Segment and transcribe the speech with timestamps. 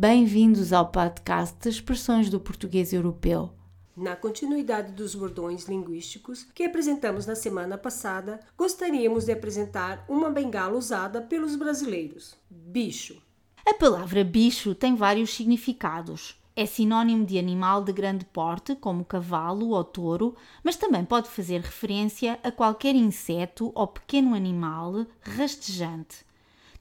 [0.00, 3.50] Bem-vindos ao podcast de Expressões do Português Europeu.
[3.96, 10.78] Na continuidade dos bordões linguísticos que apresentamos na semana passada, gostaríamos de apresentar uma bengala
[10.78, 13.20] usada pelos brasileiros: bicho.
[13.66, 16.40] A palavra bicho tem vários significados.
[16.54, 21.60] É sinônimo de animal de grande porte, como cavalo ou touro, mas também pode fazer
[21.60, 26.27] referência a qualquer inseto ou pequeno animal rastejante.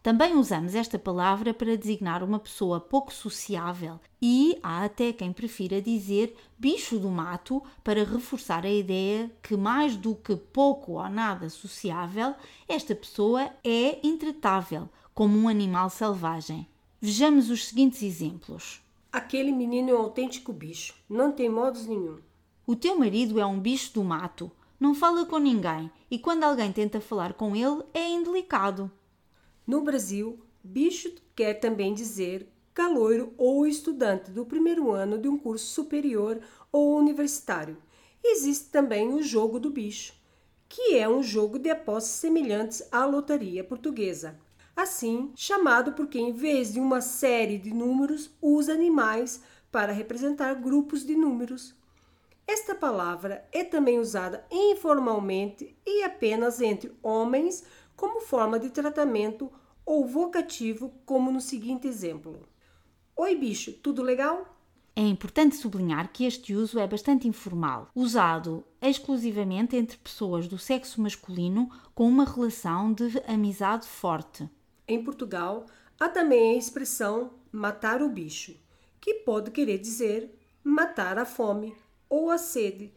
[0.02, 5.82] Também usamos esta palavra para designar uma pessoa pouco sociável e há até quem prefira
[5.82, 11.50] dizer bicho do mato para reforçar a ideia que, mais do que pouco ou nada
[11.50, 12.34] sociável,
[12.68, 16.68] esta pessoa é intratável, como um animal selvagem.
[17.02, 18.82] Vejamos os seguintes exemplos.
[19.12, 22.20] Aquele menino é um autêntico bicho, não tem modos nenhum.
[22.66, 26.72] O teu marido é um bicho do mato, não fala com ninguém e quando alguém
[26.72, 28.92] tenta falar com ele é indelicado.
[29.68, 35.66] No Brasil, bicho quer também dizer caloiro ou estudante do primeiro ano de um curso
[35.66, 36.40] superior
[36.72, 37.78] ou universitário.
[38.24, 40.14] Existe também o jogo do bicho,
[40.70, 44.40] que é um jogo de apostas semelhantes à lotaria portuguesa.
[44.74, 51.06] Assim, chamado porque, em vez de uma série de números, usa animais para representar grupos
[51.06, 51.76] de números.
[52.48, 57.66] Esta palavra é também usada informalmente e apenas entre homens
[57.98, 59.52] como forma de tratamento
[59.84, 62.48] ou vocativo, como no seguinte exemplo:
[63.16, 64.54] Oi, bicho, tudo legal?
[64.96, 71.02] É importante sublinhar que este uso é bastante informal, usado exclusivamente entre pessoas do sexo
[71.02, 74.50] masculino com uma relação de amizade forte.
[74.88, 75.66] Em Portugal,
[76.00, 78.56] há também a expressão matar o bicho,
[79.00, 81.76] que pode querer dizer matar a fome
[82.10, 82.92] ou a sede,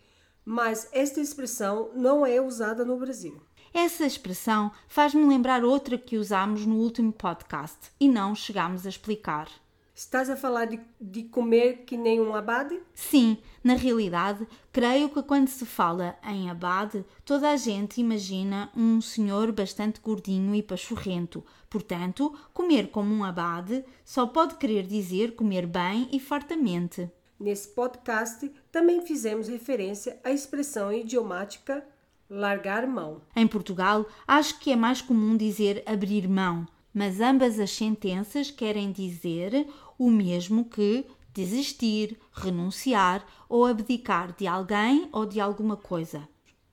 [0.45, 3.41] mas esta expressão não é usada no Brasil.
[3.73, 9.49] Essa expressão faz-me lembrar outra que usámos no último podcast e não chegámos a explicar.
[9.95, 12.81] Estás a falar de, de, comer que nem um abade?
[12.95, 19.01] Sim, na realidade, creio que quando se fala em abade, toda a gente imagina um
[19.01, 21.45] senhor bastante gordinho e pachorrento.
[21.69, 27.09] Portanto, comer como um abade só pode querer dizer comer bem e fartamente.
[27.39, 31.85] Nesse podcast também fizemos referência à expressão idiomática
[32.31, 33.21] largar mão.
[33.35, 36.65] Em Portugal, acho que é mais comum dizer abrir mão,
[36.95, 39.67] mas ambas as sentenças querem dizer
[39.99, 41.05] o mesmo que
[41.35, 46.29] desistir, renunciar ou abdicar de alguém ou de alguma coisa.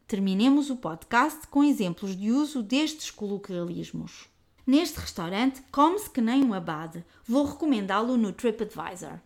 [0.06, 4.29] Terminemos o podcast com exemplos de uso destes coloquialismos.
[4.66, 7.03] Neste restaurante, come-se que nem um abade.
[7.25, 9.19] Vou recomendá-lo no TripAdvisor.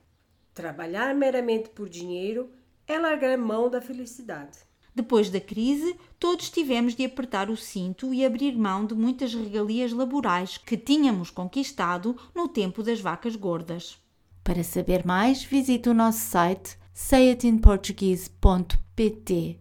[0.54, 2.50] Trabalhar meramente por dinheiro
[2.88, 4.60] é largar mão da felicidade.
[4.94, 9.94] Depois da crise, todos tivemos de apertar o cinto e abrir mão de muitas regalias
[9.94, 13.98] laborais que tínhamos conquistado no tempo das vacas gordas.
[14.44, 19.60] Para saber mais, visite o nosso site sayitinportuguese.pt.